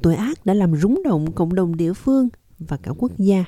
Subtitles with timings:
[0.00, 3.44] Một tội ác đã làm rúng động cộng đồng địa phương và cả quốc gia.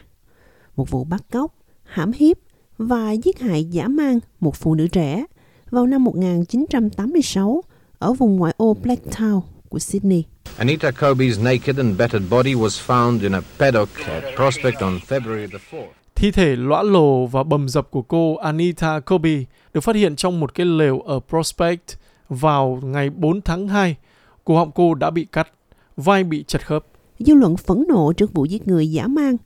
[0.77, 2.37] Một vụ bắt cóc, hãm hiếp
[2.79, 5.25] và giết hại dã man một phụ nữ trẻ
[5.71, 7.63] vào năm 1986
[7.99, 10.25] ở vùng ngoại ô Blacktown của Sydney.
[10.57, 15.47] Anita Kobe's naked and battered body was found in a paddock at Prospect on February
[15.53, 15.87] the 4th.
[16.15, 19.45] Thi thể lõa lồ và bầm dập của cô Anita Kobe
[19.75, 21.99] được phát hiện trong một cái lều ở Prospect
[22.29, 23.97] vào ngày 4 tháng 2.
[24.45, 25.49] Cổ họng cô đã bị cắt,
[26.05, 26.87] vai bị chật khớp.
[27.19, 29.37] Dư luận phẫn nộ trước vụ giết người dã man.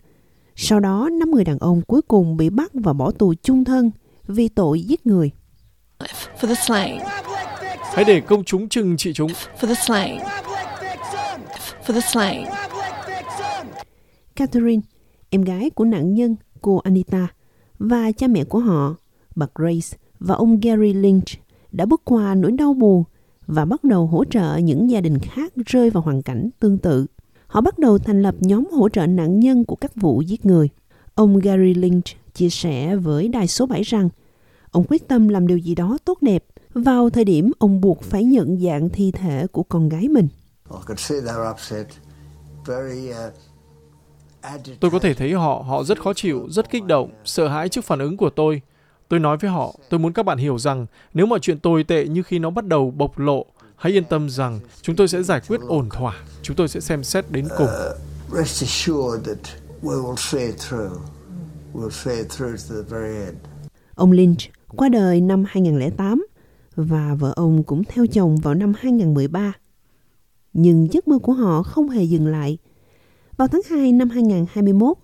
[0.57, 3.91] Sau đó, năm người đàn ông cuối cùng bị bắt và bỏ tù chung thân
[4.27, 5.31] vì tội giết người.
[6.41, 6.99] For the slain.
[7.95, 9.31] Hãy để công chúng trừng trị chúng.
[9.61, 10.19] For the slain.
[11.87, 12.45] For the slain.
[14.37, 14.83] Catherine,
[15.31, 17.29] em gái của nạn nhân, cô Anita,
[17.79, 18.95] và cha mẹ của họ,
[19.37, 21.29] bà Grace và ông Gary Lynch,
[21.73, 23.05] đã bước qua nỗi đau buồn
[23.47, 27.07] và bắt đầu hỗ trợ những gia đình khác rơi vào hoàn cảnh tương tự.
[27.47, 30.69] Họ bắt đầu thành lập nhóm hỗ trợ nạn nhân của các vụ giết người.
[31.15, 34.09] Ông Gary Lynch chia sẻ với đài số 7 rằng
[34.71, 38.25] ông quyết tâm làm điều gì đó tốt đẹp vào thời điểm ông buộc phải
[38.25, 40.29] nhận dạng thi thể của con gái mình.
[44.81, 47.85] Tôi có thể thấy họ, họ rất khó chịu, rất kích động, sợ hãi trước
[47.85, 48.63] phản ứng của tôi.
[49.09, 52.09] Tôi nói với họ, tôi muốn các bạn hiểu rằng nếu mọi chuyện tồi tệ
[52.09, 55.41] như khi nó bắt đầu bộc lộ, hãy yên tâm rằng chúng tôi sẽ giải
[55.49, 57.69] quyết ổn thỏa, chúng tôi sẽ xem xét đến cùng.
[63.95, 64.41] Ông Lynch
[64.77, 66.27] qua đời năm 2008
[66.77, 69.53] và vợ ông cũng theo chồng vào năm 2013.
[70.53, 72.59] Nhưng giấc mơ của họ không hề dừng lại.
[73.37, 74.97] Vào tháng 2 năm 2021,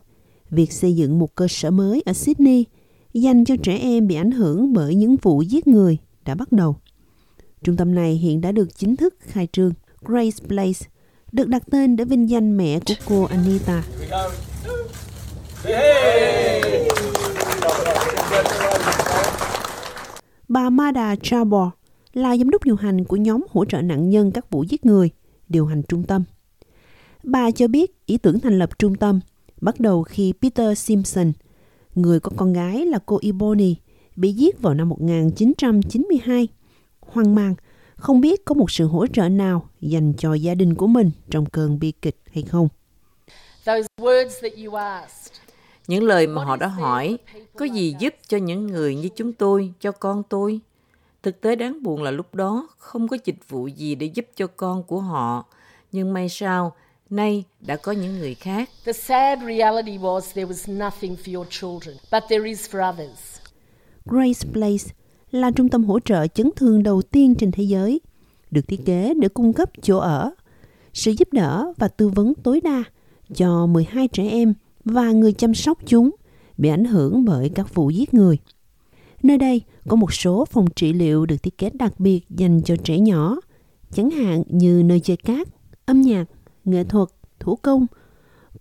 [0.50, 2.64] việc xây dựng một cơ sở mới ở Sydney
[3.14, 6.76] dành cho trẻ em bị ảnh hưởng bởi những vụ giết người đã bắt đầu.
[7.62, 9.72] Trung tâm này hiện đã được chính thức khai trương.
[10.04, 10.88] Grace Place
[11.32, 13.82] được đặt tên để vinh danh mẹ của cô Anita.
[20.48, 21.68] Bà Mada Chabor
[22.12, 25.10] là giám đốc điều hành của nhóm hỗ trợ nạn nhân các vụ giết người,
[25.48, 26.24] điều hành trung tâm.
[27.24, 29.20] Bà cho biết ý tưởng thành lập trung tâm
[29.60, 31.32] bắt đầu khi Peter Simpson,
[31.94, 33.76] người có con gái là cô Ebony,
[34.16, 36.48] bị giết vào năm 1992.
[37.00, 37.54] Hoang mang,
[37.96, 41.46] không biết có một sự hỗ trợ nào dành cho gia đình của mình trong
[41.46, 42.68] cơn bi kịch hay không.
[45.86, 47.18] Những lời mà họ đã hỏi,
[47.56, 50.60] có gì giúp cho những người như chúng tôi, cho con tôi?
[51.22, 54.46] Thực tế đáng buồn là lúc đó không có dịch vụ gì để giúp cho
[54.46, 55.44] con của họ.
[55.92, 56.72] Nhưng may sao,
[57.12, 58.70] nay đã có những người khác.
[58.84, 63.38] The sad reality was there was nothing for your children, but there is for others.
[64.04, 64.84] Grace Place
[65.30, 68.00] là trung tâm hỗ trợ chấn thương đầu tiên trên thế giới,
[68.50, 70.30] được thiết kế để cung cấp chỗ ở,
[70.92, 72.84] sự giúp đỡ và tư vấn tối đa
[73.34, 76.10] cho 12 trẻ em và người chăm sóc chúng
[76.58, 78.38] bị ảnh hưởng bởi các vụ giết người.
[79.22, 82.76] Nơi đây có một số phòng trị liệu được thiết kế đặc biệt dành cho
[82.84, 83.36] trẻ nhỏ,
[83.92, 85.48] chẳng hạn như nơi chơi cát,
[85.86, 86.24] âm nhạc,
[86.64, 87.08] nghệ thuật,
[87.40, 87.86] thủ công,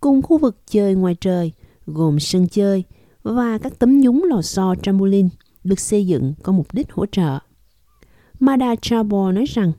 [0.00, 1.52] cùng khu vực chơi ngoài trời
[1.86, 2.84] gồm sân chơi
[3.22, 5.28] và các tấm nhúng lò xo trampoline
[5.64, 7.38] được xây dựng có mục đích hỗ trợ.
[8.40, 9.72] Mada Chabor nói rằng,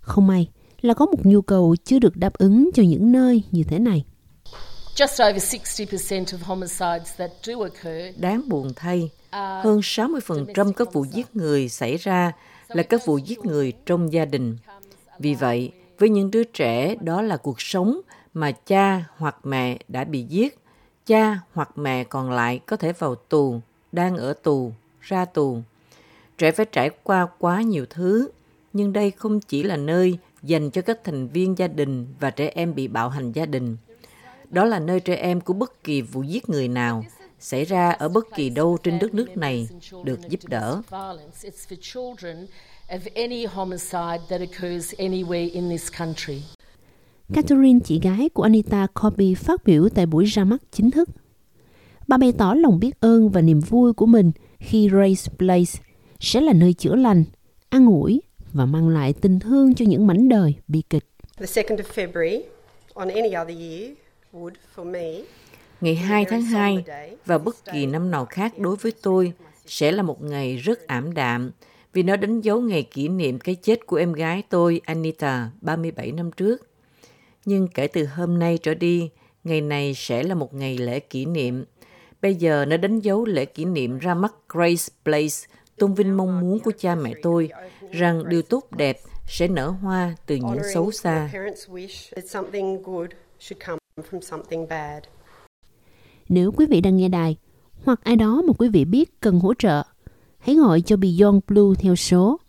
[0.00, 0.48] không may
[0.80, 4.04] là có một nhu cầu chưa được đáp ứng cho những nơi như thế này.
[4.94, 11.04] Just over 60% of homicides that do occur Đáng buồn thay, hơn 60% các vụ
[11.04, 12.32] giết người xảy ra
[12.68, 14.56] là các vụ giết người trong gia đình.
[15.18, 18.00] Vì vậy, với những đứa trẻ đó là cuộc sống
[18.34, 20.58] mà cha hoặc mẹ đã bị giết,
[21.06, 23.60] cha hoặc mẹ còn lại có thể vào tù,
[23.92, 25.58] đang ở tù, ra tù.
[26.38, 28.28] Trẻ phải trải qua quá nhiều thứ,
[28.72, 32.50] nhưng đây không chỉ là nơi dành cho các thành viên gia đình và trẻ
[32.54, 33.76] em bị bạo hành gia đình.
[34.50, 37.04] Đó là nơi trẻ em của bất kỳ vụ giết người nào
[37.40, 39.68] xảy ra ở bất kỳ đâu trên đất nước này
[40.04, 40.82] được giúp đỡ.
[47.34, 51.08] Catherine, chị gái của Anita Kobe, phát biểu tại buổi ra mắt chính thức.
[52.08, 55.82] Bà bày tỏ lòng biết ơn và niềm vui của mình khi Race Place
[56.20, 57.24] sẽ là nơi chữa lành,
[57.68, 58.22] an ủi
[58.52, 61.04] và mang lại tình thương cho những mảnh đời bi kịch.
[61.38, 62.42] The 2nd of February
[62.94, 63.90] on any other year
[64.32, 65.22] would for me
[65.80, 66.84] Ngày 2 tháng 2
[67.26, 69.32] và bất kỳ năm nào khác đối với tôi
[69.66, 71.50] sẽ là một ngày rất ảm đạm
[71.96, 76.12] vì nó đánh dấu ngày kỷ niệm cái chết của em gái tôi Anita 37
[76.12, 76.68] năm trước.
[77.44, 79.10] Nhưng kể từ hôm nay trở đi,
[79.44, 81.64] ngày này sẽ là một ngày lễ kỷ niệm.
[82.22, 86.40] Bây giờ nó đánh dấu lễ kỷ niệm ra mắt Grace Place, tôn vinh mong
[86.40, 87.48] muốn của cha mẹ tôi
[87.90, 88.98] rằng điều tốt đẹp
[89.28, 91.30] sẽ nở hoa từ những xấu xa.
[96.28, 97.36] Nếu quý vị đang nghe đài,
[97.84, 99.82] hoặc ai đó mà quý vị biết cần hỗ trợ,
[100.46, 102.40] hãy gọi cho Beyond Blue theo số